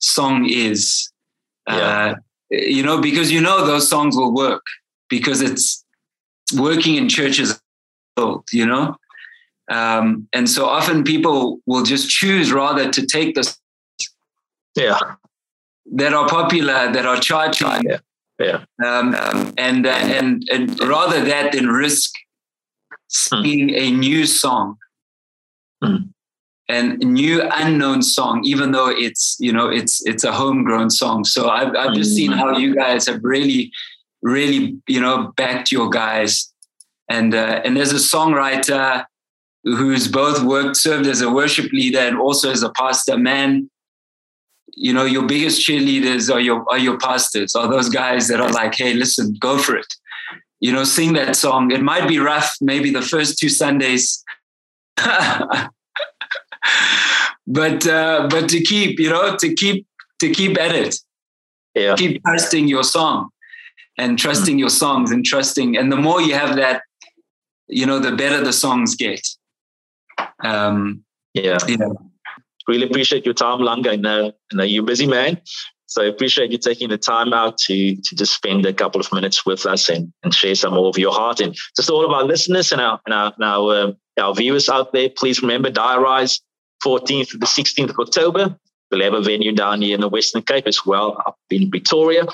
[0.00, 1.10] song is
[1.68, 1.74] yeah.
[1.74, 2.14] uh,
[2.50, 4.62] you know because you know those songs will work
[5.08, 5.84] because it's
[6.56, 7.60] working in churches
[8.52, 8.96] you know
[9.70, 13.56] um, and so often people will just choose rather to take the
[14.76, 14.98] yeah
[15.92, 17.98] that are popular that are charging yeah.
[18.40, 18.64] Yeah.
[18.84, 19.14] Um,
[19.58, 22.10] and, uh, and, and rather that than risk
[23.08, 23.74] singing hmm.
[23.74, 24.76] a new song
[25.84, 25.96] hmm.
[26.66, 31.24] and new unknown song, even though it's, you know, it's, it's a homegrown song.
[31.24, 33.70] So I've, I've just seen how you guys have really,
[34.22, 36.50] really, you know, backed your guys.
[37.10, 39.04] And, uh, and there's a songwriter
[39.64, 43.68] who's both worked, served as a worship leader and also as a pastor, man
[44.74, 48.52] you know your biggest cheerleaders are your are your pastors are those guys that are
[48.52, 49.92] like hey listen go for it.
[50.60, 51.70] You know sing that song.
[51.70, 54.24] It might be rough maybe the first two sundays.
[57.50, 59.84] But uh, but to keep you know to keep
[60.20, 60.94] to keep at it.
[61.74, 61.96] Yeah.
[61.96, 63.30] Keep trusting your song
[63.98, 66.82] and trusting your songs and trusting and the more you have that
[67.66, 69.26] you know the better the songs get.
[70.44, 71.04] Um
[71.34, 71.58] yeah.
[71.66, 71.88] yeah
[72.68, 73.92] really appreciate your time, Langa.
[73.92, 75.40] I know, I know you're a busy man.
[75.86, 79.12] So I appreciate you taking the time out to, to just spend a couple of
[79.12, 81.40] minutes with us and, and share some more of your heart.
[81.40, 84.68] And just all of our listeners and our, and our, and our, um, our viewers
[84.68, 86.40] out there, please remember Diarise
[86.86, 88.56] 14th to the 16th of October.
[88.92, 92.26] We'll have a venue down here in the Western Cape as well, up in Pretoria.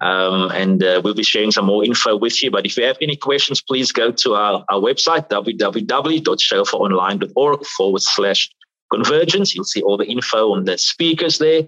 [0.00, 2.50] Um, and uh, we'll be sharing some more info with you.
[2.50, 8.50] But if you have any questions, please go to our, our website, www.shofaronline.org forward slash
[8.92, 9.54] Convergence.
[9.54, 11.62] You'll see all the info on the speakers there,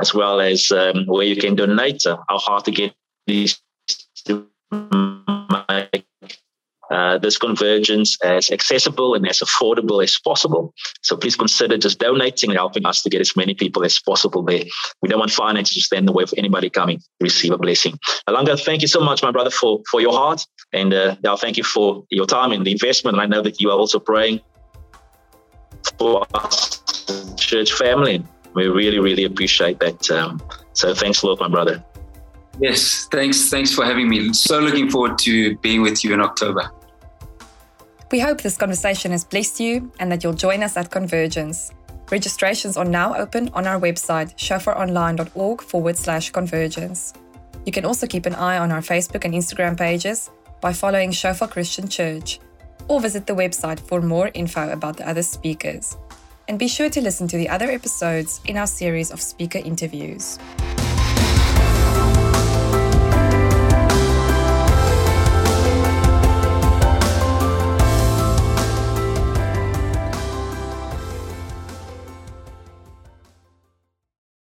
[0.00, 2.04] as well as um, where you can donate.
[2.06, 2.94] Uh, how hard to get
[3.26, 3.60] these
[4.26, 6.06] to make
[6.90, 10.72] uh, this convergence as accessible and as affordable as possible.
[11.02, 14.42] So please consider just donating and helping us to get as many people as possible
[14.42, 14.62] there.
[15.02, 17.98] We don't want finances to stand in the way of anybody coming receive a blessing.
[18.28, 20.46] Alanga, thank you so much, my brother, for, for your heart.
[20.72, 23.16] And uh, thank you for your time and the investment.
[23.16, 24.40] And I know that you are also praying
[25.98, 26.82] for us,
[27.36, 28.24] church family.
[28.54, 30.10] We really, really appreciate that.
[30.10, 30.40] Um,
[30.72, 31.84] so thanks a lot, my brother.
[32.58, 33.50] Yes, thanks.
[33.50, 34.32] Thanks for having me.
[34.32, 36.70] So looking forward to being with you in October.
[38.10, 41.72] We hope this conversation has blessed you and that you'll join us at Convergence.
[42.10, 47.12] Registrations are now open on our website, shofaronline.org forward slash convergence.
[47.64, 50.30] You can also keep an eye on our Facebook and Instagram pages
[50.60, 52.38] by following Shofar Christian Church
[52.88, 55.96] or visit the website for more info about the other speakers.
[56.48, 60.38] And be sure to listen to the other episodes in our series of speaker interviews.